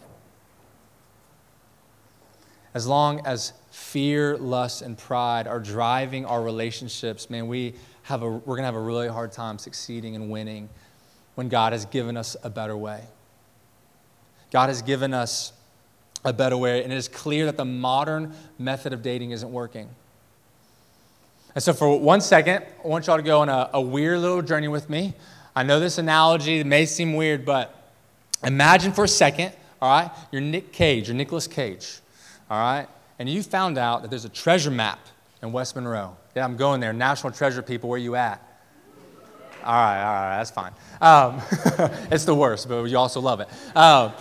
[2.72, 8.30] As long as fear, lust, and pride are driving our relationships, man, we have a,
[8.30, 10.68] we're going to have a really hard time succeeding and winning
[11.34, 13.02] when God has given us a better way.
[14.50, 15.52] God has given us
[16.24, 19.88] a better way, and it is clear that the modern method of dating isn't working.
[21.54, 24.42] And so, for one second, I want y'all to go on a, a weird little
[24.42, 25.14] journey with me.
[25.54, 27.74] I know this analogy may seem weird, but
[28.44, 32.00] imagine for a second, all right, you're Nick Cage, you're Nicolas Cage,
[32.48, 32.86] all right,
[33.18, 35.00] and you found out that there's a treasure map
[35.42, 36.16] in West Monroe.
[36.36, 36.92] Yeah, I'm going there.
[36.92, 38.46] National treasure people, where you at?
[39.64, 40.72] All right, all right, that's fine.
[41.00, 41.40] Um,
[42.10, 43.48] it's the worst, but you also love it.
[43.76, 44.12] Um,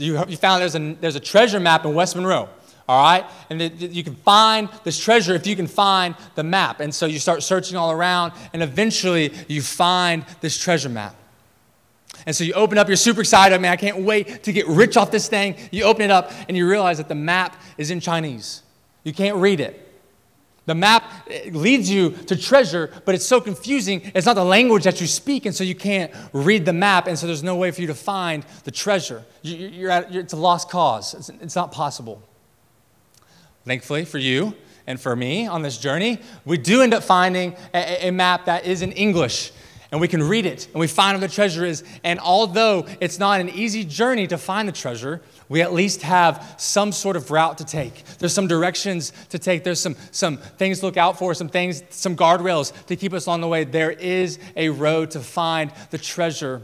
[0.00, 2.48] you, you found there's a, there's a treasure map in West Monroe,
[2.88, 3.24] all right?
[3.50, 6.80] And it, you can find this treasure if you can find the map.
[6.80, 11.14] And so you start searching all around, and eventually you find this treasure map.
[12.26, 13.54] And so you open up, you're super excited.
[13.54, 15.56] I mean, I can't wait to get rich off this thing.
[15.70, 18.62] You open it up, and you realize that the map is in Chinese.
[19.04, 19.89] You can't read it.
[20.70, 24.12] The map leads you to treasure, but it's so confusing.
[24.14, 27.18] It's not the language that you speak, and so you can't read the map, and
[27.18, 29.24] so there's no way for you to find the treasure.
[29.42, 31.14] You're at, you're, it's a lost cause.
[31.14, 32.22] It's, it's not possible.
[33.64, 34.54] Thankfully for you
[34.86, 38.64] and for me on this journey, we do end up finding a, a map that
[38.64, 39.50] is in English
[39.92, 41.82] and we can read it and we find where the treasure is.
[42.04, 46.54] And although it's not an easy journey to find the treasure, we at least have
[46.58, 48.04] some sort of route to take.
[48.18, 49.64] There's some directions to take.
[49.64, 53.26] There's some, some things to look out for, some things, some guardrails to keep us
[53.26, 53.64] on the way.
[53.64, 56.62] There is a road to find the treasure.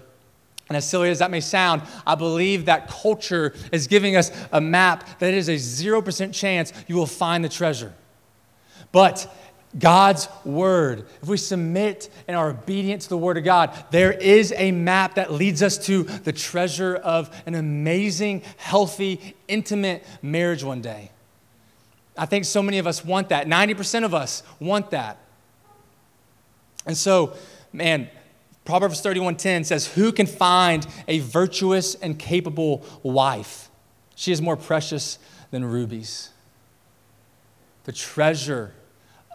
[0.69, 4.61] And as silly as that may sound, I believe that culture is giving us a
[4.61, 7.93] map that is a 0% chance you will find the treasure.
[8.93, 9.33] But
[9.79, 14.53] God's word, if we submit and are obedient to the word of God, there is
[14.57, 20.81] a map that leads us to the treasure of an amazing, healthy, intimate marriage one
[20.81, 21.11] day.
[22.17, 23.47] I think so many of us want that.
[23.47, 25.19] 90% of us want that.
[26.87, 27.35] And so,
[27.73, 28.09] man,
[28.65, 33.71] Proverbs 31:10 says, "Who can find a virtuous and capable wife?
[34.15, 35.19] She is more precious
[35.51, 36.31] than rubies."
[37.85, 38.73] The treasure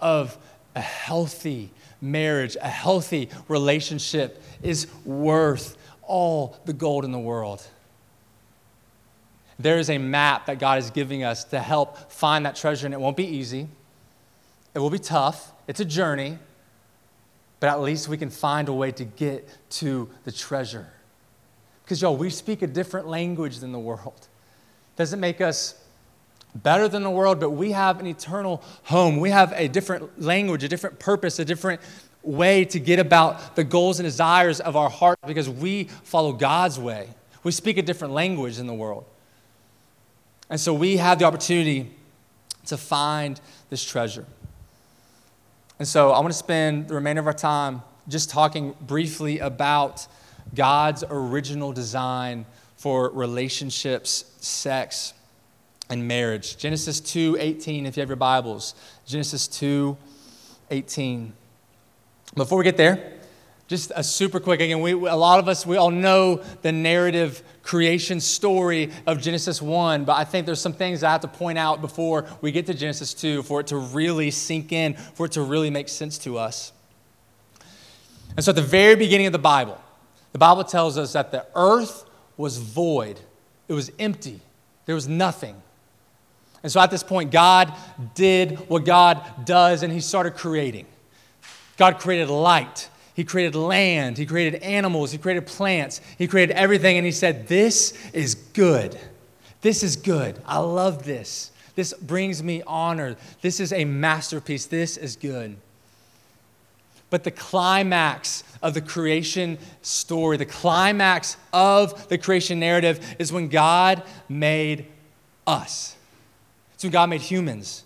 [0.02, 0.38] of
[0.76, 1.70] a healthy
[2.02, 7.66] marriage, a healthy relationship is worth all the gold in the world.
[9.60, 12.94] There is a map that God is giving us to help find that treasure, and
[12.94, 13.68] it won't be easy.
[14.74, 15.52] It will be tough.
[15.68, 16.40] It's a journey,
[17.60, 20.88] but at least we can find a way to get to the treasure.
[21.84, 24.28] Because, y'all, we speak a different language than the world.
[24.96, 25.76] Doesn't make us
[26.56, 29.18] better than the world, but we have an eternal home.
[29.18, 31.82] We have a different language, a different purpose, a different
[32.24, 36.80] way to get about the goals and desires of our heart because we follow God's
[36.80, 37.10] way.
[37.44, 39.06] We speak a different language in the world.
[40.50, 41.92] And so we have the opportunity
[42.66, 44.26] to find this treasure.
[45.80, 50.06] And so I want to spend the remainder of our time just talking briefly about
[50.54, 55.14] God's original design for relationships, sex,
[55.91, 56.58] and marriage.
[56.58, 58.73] Genesis 2:18 if you have your Bibles.
[59.06, 61.34] Genesis 2:18.
[62.34, 63.19] Before we get there,
[63.67, 67.43] just a super quick again, we, a lot of us, we all know the narrative
[67.62, 71.58] creation story of Genesis 1, but I think there's some things I have to point
[71.58, 75.34] out before we get to Genesis 2 for it to really sink in, for it
[75.34, 76.71] to really make sense to us.
[78.36, 79.80] And so at the very beginning of the Bible,
[80.32, 82.06] the Bible tells us that the earth
[82.38, 83.19] was void,
[83.67, 84.39] it was empty,
[84.86, 85.62] there was nothing.
[86.63, 87.74] And so at this point, God
[88.13, 90.86] did what God does, and He started creating.
[91.78, 96.97] God created light, He created land, He created animals, He created plants, He created everything,
[96.97, 99.00] and He said, This is good.
[99.62, 100.39] This is good.
[100.45, 101.52] I love this.
[101.76, 103.15] This brings me honor.
[103.41, 104.65] This is a masterpiece.
[104.65, 105.56] This is good.
[107.10, 113.50] But the climax of the creation story, the climax of the creation narrative is when
[113.50, 114.86] God made
[115.45, 115.95] us.
[116.84, 117.84] When God made humans.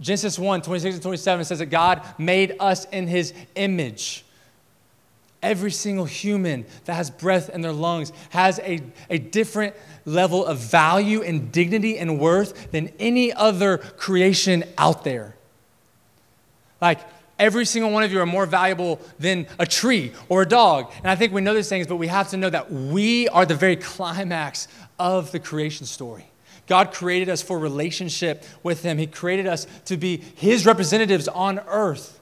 [0.00, 4.24] Genesis 1 26 and 27 says that God made us in his image.
[5.42, 9.74] Every single human that has breath in their lungs has a, a different
[10.04, 15.36] level of value and dignity and worth than any other creation out there.
[16.80, 17.00] Like,
[17.36, 20.92] Every single one of you are more valuable than a tree or a dog.
[20.98, 23.44] And I think we know these things, but we have to know that we are
[23.44, 24.68] the very climax
[25.00, 26.26] of the creation story.
[26.66, 31.60] God created us for relationship with Him, He created us to be His representatives on
[31.68, 32.20] earth.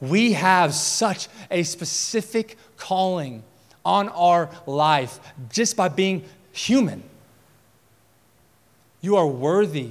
[0.00, 3.42] We have such a specific calling
[3.84, 5.18] on our life
[5.50, 7.02] just by being human.
[9.00, 9.90] You are worthy.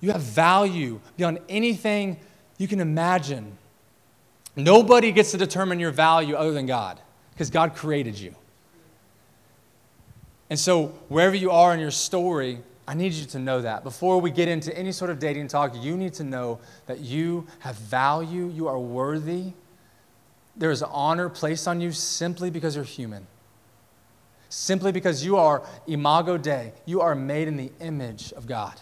[0.00, 2.18] You have value beyond anything
[2.58, 3.56] you can imagine.
[4.56, 7.00] Nobody gets to determine your value other than God
[7.32, 8.34] because God created you.
[10.50, 12.58] And so, wherever you are in your story,
[12.90, 13.84] I need you to know that.
[13.84, 17.46] Before we get into any sort of dating talk, you need to know that you
[17.60, 19.52] have value, you are worthy.
[20.56, 23.28] There is honor placed on you simply because you're human.
[24.48, 28.74] Simply because you are imago Dei, you are made in the image of God.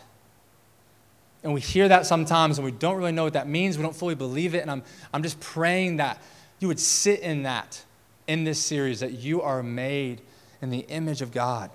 [1.44, 3.77] And we hear that sometimes and we don't really know what that means.
[3.77, 4.61] We don't fully believe it.
[4.61, 6.18] And I'm, I'm just praying that
[6.61, 7.85] you would sit in that
[8.27, 10.23] in this series, that you are made
[10.62, 11.71] in the image of God.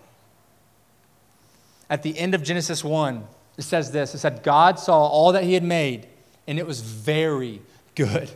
[1.89, 3.23] At the end of Genesis 1,
[3.57, 6.07] it says this it said, God saw all that he had made,
[6.47, 7.61] and it was very
[7.95, 8.29] good.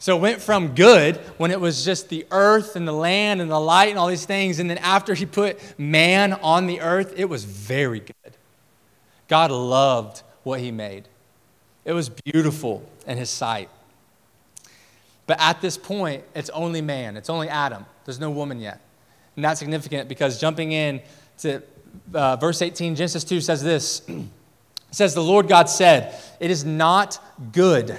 [0.00, 3.50] So it went from good when it was just the earth and the land and
[3.50, 4.60] the light and all these things.
[4.60, 8.36] And then after he put man on the earth, it was very good.
[9.26, 11.08] God loved what he made,
[11.84, 13.68] it was beautiful in his sight.
[15.26, 17.84] But at this point, it's only man, it's only Adam.
[18.06, 18.80] There's no woman yet.
[19.36, 21.02] And that's significant because jumping in
[21.38, 21.62] to
[22.12, 24.02] uh, verse 18, Genesis 2 says this.
[24.90, 27.98] Says, The Lord God said, It is not good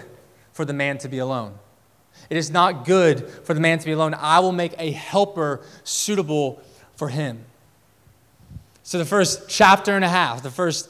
[0.53, 1.53] for the man to be alone.
[2.31, 4.15] It is not good for the man to be alone.
[4.15, 6.59] I will make a helper suitable
[6.95, 7.45] for him.
[8.81, 10.89] So, the first chapter and a half, the first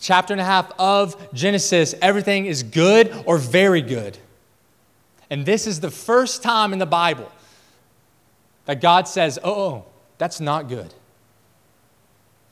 [0.00, 4.16] chapter and a half of Genesis, everything is good or very good.
[5.28, 7.30] And this is the first time in the Bible
[8.66, 9.84] that God says, oh, oh
[10.18, 10.94] that's not good.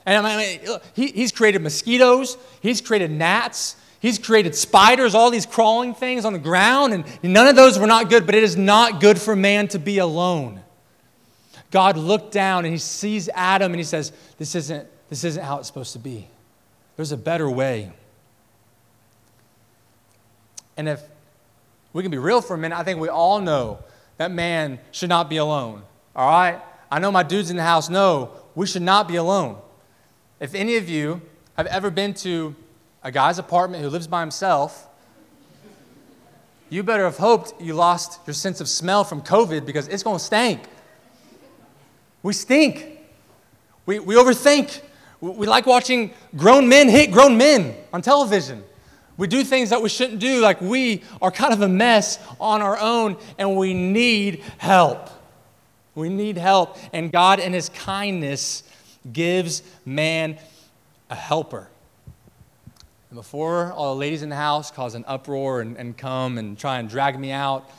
[0.06, 5.46] And I mean, he, he's created mosquitoes, he's created gnats, he's created spiders, all these
[5.46, 8.56] crawling things on the ground, and none of those were not good, but it is
[8.56, 10.60] not good for man to be alone.
[11.70, 15.58] God looked down and he sees Adam and he says, This isn't, this isn't how
[15.58, 16.28] it's supposed to be.
[16.96, 17.90] There's a better way.
[20.76, 21.02] And if
[21.92, 23.78] we can be real for a minute, I think we all know
[24.18, 25.82] that man should not be alone.
[26.14, 26.60] All right?
[26.90, 29.58] I know my dudes in the house know we should not be alone.
[30.40, 31.22] If any of you
[31.56, 32.54] have ever been to
[33.02, 34.88] a guy's apartment who lives by himself,
[36.70, 40.18] you better have hoped you lost your sense of smell from COVID because it's going
[40.18, 40.62] to stink.
[42.22, 42.98] We stink.
[43.86, 44.80] We, we overthink.
[45.20, 48.64] We, we like watching grown men hit grown men on television.
[49.16, 52.60] We do things that we shouldn't do, like we are kind of a mess on
[52.60, 55.10] our own and we need help.
[55.94, 56.76] We need help.
[56.92, 58.64] And God, in His kindness,
[59.12, 60.38] gives man
[61.10, 61.68] a helper.
[63.10, 66.58] And before all the ladies in the house cause an uproar and, and come and
[66.58, 67.70] try and drag me out,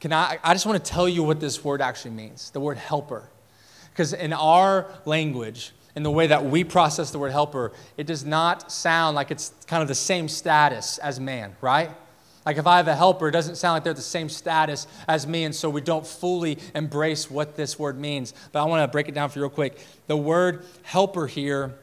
[0.00, 2.78] can I, I just want to tell you what this word actually means the word
[2.78, 3.28] helper.
[3.92, 8.24] Because in our language, in the way that we process the word helper, it does
[8.24, 11.90] not sound like it's kind of the same status as man, right?
[12.46, 15.26] Like if I have a helper, it doesn't sound like they're the same status as
[15.26, 18.32] me, and so we don't fully embrace what this word means.
[18.52, 19.78] But I want to break it down for you real quick.
[20.06, 21.74] The word helper here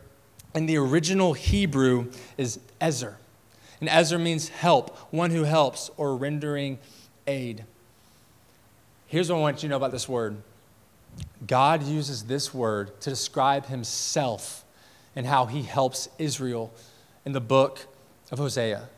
[0.56, 3.18] in the original Hebrew is ezer.
[3.80, 6.80] And ezer means help, one who helps or rendering
[7.28, 7.64] aid.
[9.06, 10.38] Here's what I want you to know about this word
[11.46, 14.66] God uses this word to describe himself
[15.16, 16.72] and how he helps Israel
[17.26, 17.86] in the book
[18.32, 18.90] of Hosea.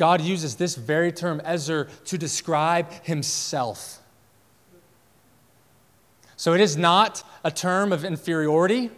[0.00, 3.98] God uses this very term, Ezer, to describe himself.
[6.36, 8.90] So it is not a term of inferiority.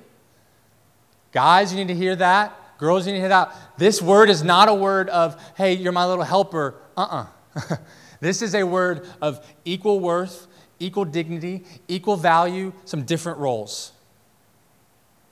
[1.32, 2.56] Guys, you need to hear that.
[2.78, 3.52] Girls, you need to hear that.
[3.78, 6.76] This word is not a word of, hey, you're my little helper.
[6.96, 7.26] Uh uh-uh.
[7.56, 7.76] uh
[8.20, 10.46] this is a word of equal worth,
[10.78, 13.90] equal dignity, equal value, some different roles.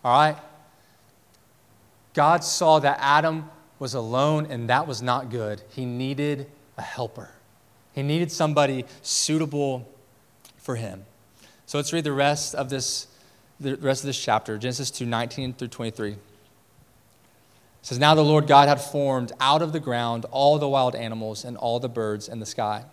[0.04, 0.36] All right?
[2.12, 3.48] God saw that Adam
[3.80, 5.62] was alone, and that was not good.
[5.70, 6.46] He needed
[6.78, 7.30] a helper,
[7.92, 9.88] he needed somebody suitable
[10.58, 11.04] for him.
[11.66, 13.08] So let's read the rest of this,
[13.58, 16.12] the rest of this chapter, Genesis 2 19 through 23.
[16.12, 16.18] It
[17.82, 21.44] says, Now the Lord God had formed out of the ground all the wild animals
[21.44, 22.84] and all the birds in the sky.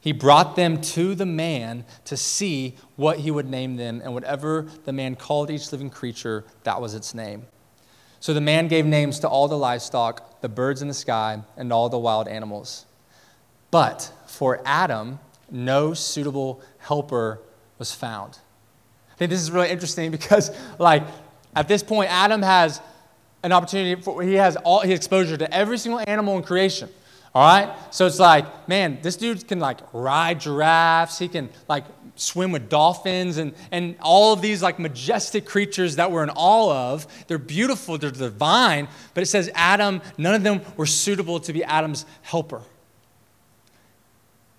[0.00, 4.66] He brought them to the man to see what he would name them, and whatever
[4.84, 7.46] the man called each living creature, that was its name.
[8.24, 11.70] So the man gave names to all the livestock, the birds in the sky, and
[11.70, 12.86] all the wild animals.
[13.70, 15.18] But for Adam,
[15.50, 17.40] no suitable helper
[17.78, 18.38] was found.
[19.12, 21.02] I think this is really interesting because, like,
[21.54, 22.80] at this point, Adam has
[23.42, 26.88] an opportunity for, he has all his exposure to every single animal in creation.
[27.34, 27.76] All right?
[27.90, 31.84] So it's like, man, this dude can like ride giraffes, he can like
[32.16, 36.92] swim with dolphins and, and all of these like majestic creatures that we're in awe
[36.92, 37.06] of.
[37.26, 41.64] They're beautiful, they're divine, but it says Adam, none of them were suitable to be
[41.64, 42.62] Adam's helper.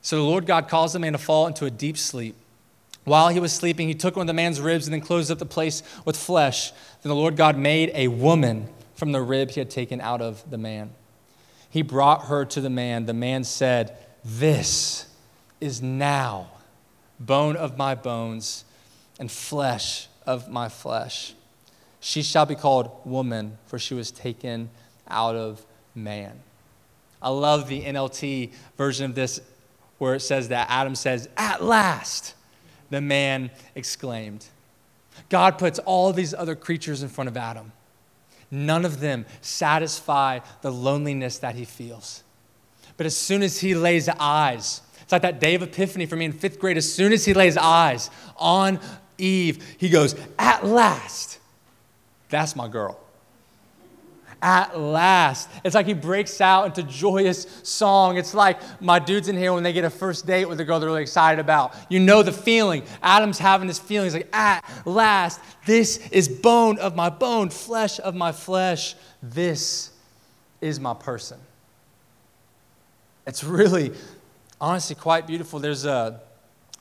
[0.01, 2.35] So the Lord God caused the man to fall into a deep sleep.
[3.05, 5.39] While he was sleeping, he took one of the man's ribs and then closed up
[5.39, 6.71] the place with flesh.
[6.71, 10.47] Then the Lord God made a woman from the rib he had taken out of
[10.49, 10.91] the man.
[11.69, 13.05] He brought her to the man.
[13.05, 15.07] The man said, This
[15.59, 16.49] is now
[17.19, 18.65] bone of my bones
[19.19, 21.33] and flesh of my flesh.
[21.99, 24.69] She shall be called woman, for she was taken
[25.07, 26.39] out of man.
[27.21, 29.39] I love the NLT version of this
[29.97, 32.35] where it says that Adam says, At last
[32.89, 34.45] the man exclaimed.
[35.29, 37.71] God puts all these other creatures in front of Adam.
[38.51, 42.23] None of them satisfy the loneliness that he feels.
[42.97, 46.25] But as soon as he lays eyes, it's like that day of epiphany for me
[46.25, 46.75] in fifth grade.
[46.75, 48.79] As soon as he lays eyes on
[49.17, 51.39] Eve, he goes, At last,
[52.29, 52.99] that's my girl
[54.45, 55.49] at last.
[55.63, 58.17] It's like he breaks out into joyous song.
[58.17, 60.79] It's like my dudes in here when they get a first date with a girl
[60.79, 61.73] they're really excited about.
[61.89, 62.83] You know the feeling.
[63.01, 64.05] Adam's having this feeling.
[64.05, 68.95] He's like, at last, this is bone of my bone, flesh of my flesh.
[69.23, 69.89] This
[70.61, 71.39] is my person.
[73.25, 73.93] It's really,
[74.65, 75.59] honestly, quite beautiful.
[75.59, 76.19] There's a,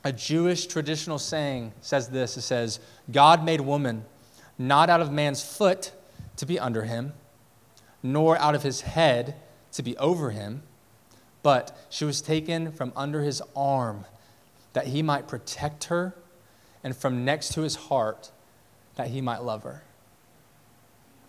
[0.03, 2.35] a Jewish traditional saying says this.
[2.35, 2.79] It says,
[3.11, 4.05] God made woman
[4.57, 5.91] not out of man's foot
[6.37, 7.13] to be under him
[8.01, 9.35] nor out of his head
[9.71, 10.63] to be over him,
[11.43, 14.05] but she was taken from under his arm
[14.73, 16.13] that he might protect her,
[16.83, 18.31] and from next to his heart
[18.95, 19.83] that he might love her.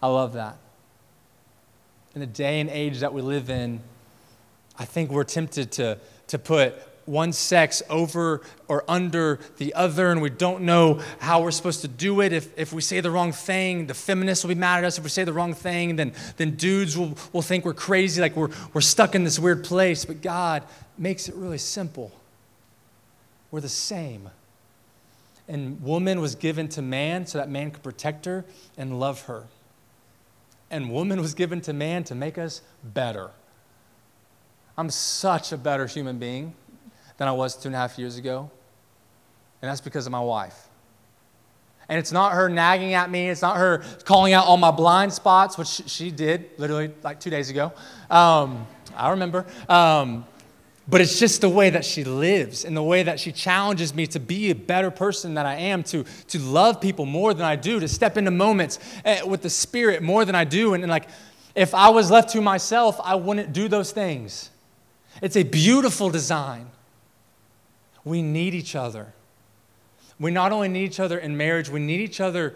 [0.02, 0.56] I love that.
[2.14, 3.80] In the day and age that we live in,
[4.78, 5.98] I think we're tempted to,
[6.28, 6.74] to put
[7.06, 11.88] one sex over or under the other, and we don't know how we're supposed to
[11.88, 12.32] do it.
[12.32, 14.98] If, if we say the wrong thing, the feminists will be mad at us.
[14.98, 18.36] If we say the wrong thing, then, then dudes will, will think we're crazy, like
[18.36, 20.04] we're, we're stuck in this weird place.
[20.04, 20.64] But God
[20.98, 22.10] makes it really simple.
[23.50, 24.28] We're the same.
[25.48, 28.44] And woman was given to man so that man could protect her
[28.76, 29.44] and love her.
[30.72, 33.30] And woman was given to man to make us better.
[34.76, 36.54] I'm such a better human being
[37.16, 38.50] than I was two and a half years ago.
[39.62, 40.68] And that's because of my wife.
[41.88, 43.30] And it's not her nagging at me.
[43.30, 47.30] It's not her calling out all my blind spots, which she did literally like two
[47.30, 47.72] days ago.
[48.10, 48.66] Um,
[48.96, 49.46] I remember.
[49.68, 50.26] Um,
[50.88, 54.06] but it's just the way that she lives and the way that she challenges me
[54.08, 57.56] to be a better person than I am, to, to love people more than I
[57.56, 60.74] do, to step into moments eh, with the Spirit more than I do.
[60.74, 61.08] And, and like,
[61.56, 64.50] if I was left to myself, I wouldn't do those things.
[65.22, 66.70] It's a beautiful design.
[68.04, 69.12] We need each other.
[70.18, 72.54] We not only need each other in marriage, we need each other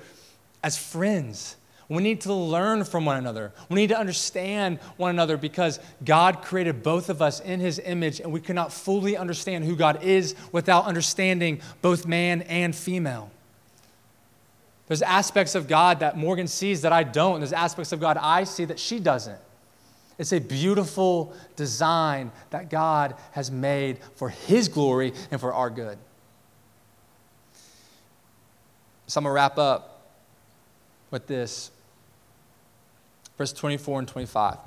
[0.62, 1.56] as friends.
[1.88, 3.52] We need to learn from one another.
[3.68, 8.20] We need to understand one another because God created both of us in His image,
[8.20, 13.30] and we cannot fully understand who God is without understanding both man and female.
[14.86, 17.40] There's aspects of God that Morgan sees that I don't.
[17.40, 19.38] There's aspects of God I see that she doesn't.
[20.20, 25.96] It's a beautiful design that God has made for His glory and for our good.
[29.06, 30.10] So I'm going to wrap up
[31.10, 31.70] with this.
[33.38, 34.58] Verse 24 and 25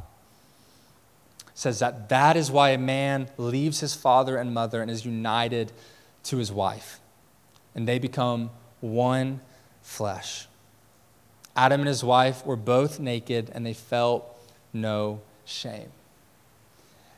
[1.54, 5.72] says that that is why a man leaves his father and mother and is united
[6.24, 7.00] to his wife,
[7.76, 8.50] and they become
[8.82, 9.40] one
[9.84, 10.48] flesh.
[11.56, 14.28] Adam and his wife were both naked, and they felt
[14.74, 15.90] no shame.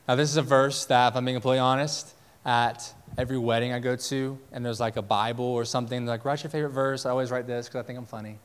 [0.08, 2.14] Now, this is a verse that, if I'm being completely honest,
[2.46, 6.44] at every wedding I go to, and there's like a Bible or something, like, write
[6.44, 7.06] your favorite verse.
[7.06, 8.38] I always write this because I think I'm funny.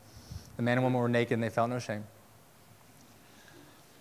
[0.57, 2.05] The man and woman were naked and they felt no shame.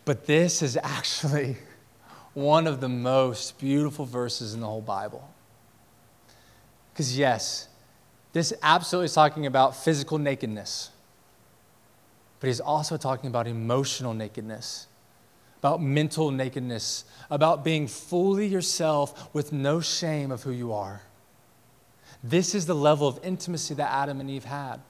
[0.06, 1.58] But this is actually
[2.34, 5.30] one of the most beautiful verses in the whole Bible.
[6.94, 7.68] Because, yes,
[8.32, 10.92] this absolutely is talking about physical nakedness,
[12.40, 14.88] but he's also talking about emotional nakedness
[15.60, 21.02] about mental nakedness, about being fully yourself with no shame of who you are.
[22.24, 24.82] This is the level of intimacy that Adam and Eve had.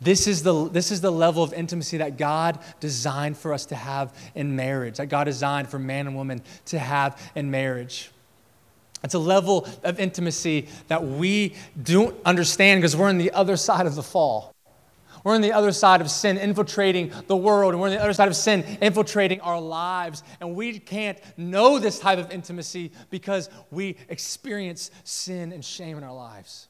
[0.00, 3.74] This is, the, this is the level of intimacy that God designed for us to
[3.74, 8.10] have in marriage, that God designed for man and woman to have in marriage.
[9.02, 13.86] It's a level of intimacy that we don't understand because we're on the other side
[13.86, 14.52] of the fall.
[15.28, 18.14] We're on the other side of sin infiltrating the world, and we're on the other
[18.14, 20.22] side of sin infiltrating our lives.
[20.40, 26.02] And we can't know this type of intimacy because we experience sin and shame in
[26.02, 26.68] our lives.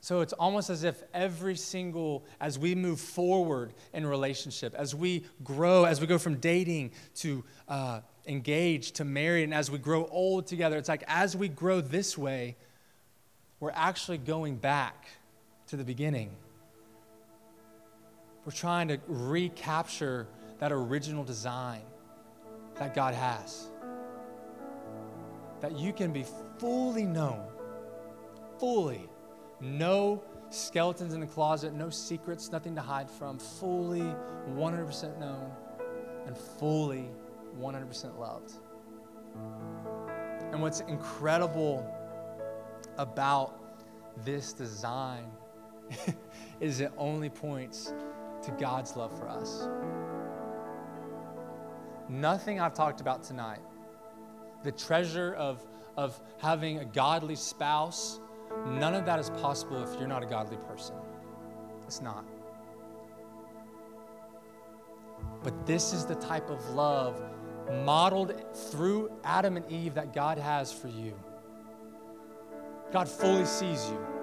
[0.00, 5.26] So it's almost as if every single, as we move forward in relationship, as we
[5.44, 10.06] grow, as we go from dating to uh, engaged to married, and as we grow
[10.06, 12.56] old together, it's like as we grow this way,
[13.60, 15.06] we're actually going back
[15.74, 16.30] to the beginning.
[18.44, 20.28] We're trying to recapture
[20.60, 21.82] that original design
[22.76, 23.70] that God has.
[25.60, 26.24] That you can be
[26.58, 27.42] fully known,
[28.60, 29.08] fully.
[29.60, 34.14] No skeletons in the closet, no secrets, nothing to hide from, fully
[34.50, 35.50] 100% known
[36.26, 37.08] and fully
[37.58, 38.52] 100% loved.
[40.52, 41.84] And what's incredible
[42.96, 43.58] about
[44.24, 45.24] this design
[46.60, 47.92] is it only points
[48.42, 49.68] to God's love for us.
[52.08, 53.60] Nothing I've talked about tonight,
[54.62, 55.62] the treasure of,
[55.96, 58.20] of having a godly spouse,
[58.66, 60.94] none of that is possible if you're not a godly person.
[61.86, 62.24] It's not.
[65.42, 67.22] But this is the type of love
[67.84, 68.34] modeled
[68.70, 71.14] through Adam and Eve that God has for you.
[72.92, 74.13] God fully sees you.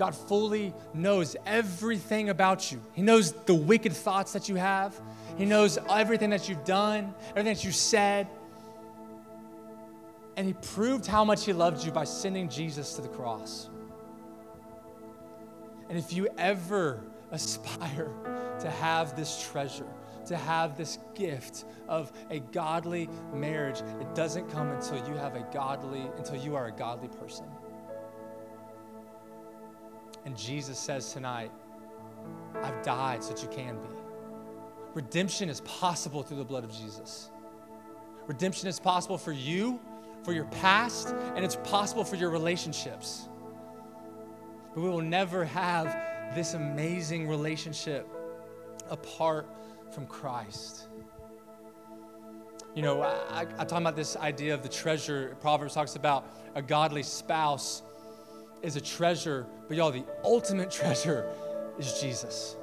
[0.00, 2.80] God fully knows everything about you.
[2.94, 4.98] He knows the wicked thoughts that you have.
[5.36, 8.26] He knows everything that you've done, everything that you said.
[10.38, 13.68] And He proved how much He loved you by sending Jesus to the cross.
[15.90, 18.10] And if you ever aspire
[18.60, 19.92] to have this treasure,
[20.28, 25.46] to have this gift of a godly marriage, it doesn't come until you have a
[25.52, 27.44] godly, until you are a godly person.
[30.24, 31.50] And Jesus says tonight,
[32.62, 33.88] I've died so that you can be.
[34.94, 37.30] Redemption is possible through the blood of Jesus.
[38.26, 39.80] Redemption is possible for you,
[40.22, 43.28] for your past, and it's possible for your relationships.
[44.74, 45.86] But we will never have
[46.34, 48.06] this amazing relationship
[48.90, 49.48] apart
[49.90, 50.86] from Christ.
[52.74, 55.36] You know, I, I talk about this idea of the treasure.
[55.40, 57.82] Proverbs talks about a godly spouse
[58.62, 61.28] is a treasure, but y'all, the ultimate treasure
[61.78, 62.56] is Jesus.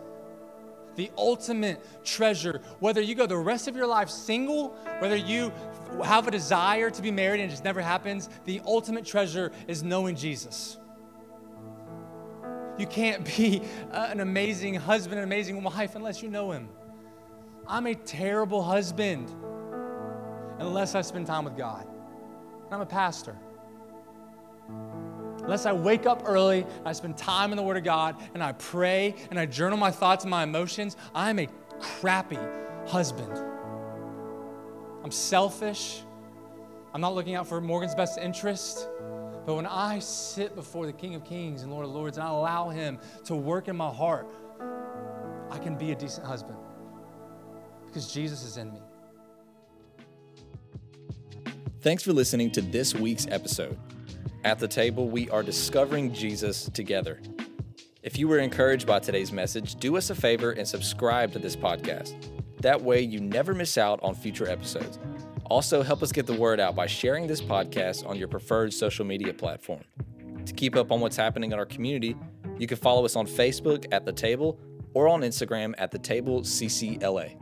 [0.96, 4.70] The ultimate treasure, whether you go the rest of your life single,
[5.00, 5.54] whether you
[6.04, 9.84] have a desire to be married and it just never happens, the ultimate treasure is
[9.84, 10.78] knowing Jesus.
[12.80, 16.70] You can't be uh, an amazing husband, an amazing wife unless you know him.
[17.68, 19.30] I'm a terrible husband
[20.60, 21.88] unless I spend time with God.
[22.72, 23.38] I'm a pastor.
[25.48, 28.52] Unless I wake up early, I spend time in the Word of God, and I
[28.52, 31.48] pray and I journal my thoughts and my emotions, I'm a
[31.80, 32.38] crappy
[32.86, 33.32] husband.
[35.06, 36.02] I'm selfish.
[36.94, 38.90] I'm not looking out for Morgan's best interest.
[39.46, 42.30] But when I sit before the King of Kings and Lord of Lords and I
[42.30, 44.28] allow Him to work in my heart,
[45.50, 46.58] I can be a decent husband
[47.86, 48.82] because Jesus is in me.
[51.80, 53.80] Thanks for listening to this week's episode.
[54.44, 57.20] At the table, we are discovering Jesus together.
[58.04, 61.56] If you were encouraged by today's message, do us a favor and subscribe to this
[61.56, 62.16] podcast.
[62.62, 65.00] That way, you never miss out on future episodes.
[65.50, 69.06] Also, help us get the word out by sharing this podcast on your preferred social
[69.06, 69.82] media platform.
[70.46, 72.16] To keep up on what's happening in our community,
[72.58, 74.60] you can follow us on Facebook at The Table
[74.94, 77.38] or on Instagram at The Table CCLA.